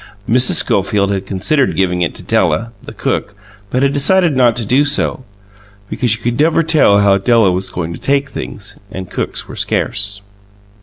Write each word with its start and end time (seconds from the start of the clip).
Mrs. 0.27 0.53
Schofield 0.55 1.11
had 1.11 1.27
considered 1.27 1.75
giving 1.75 2.01
it 2.01 2.15
to 2.15 2.23
Della, 2.23 2.71
the 2.81 2.91
cook; 2.91 3.35
but 3.69 3.83
had 3.83 3.93
decided 3.93 4.35
not 4.35 4.55
to 4.55 4.65
do 4.65 4.83
so, 4.83 5.23
because 5.91 6.25
you 6.25 6.31
never 6.31 6.63
could 6.63 6.69
tell 6.69 6.97
how 7.01 7.19
Della 7.19 7.51
was 7.51 7.69
going 7.69 7.93
to 7.93 7.99
take 8.01 8.27
things, 8.27 8.79
and 8.91 9.11
cooks 9.11 9.47
were 9.47 9.55
scarce. 9.55 10.19